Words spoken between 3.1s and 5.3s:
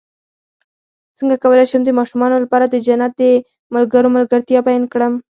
د ملګرو ملګرتیا بیان کړم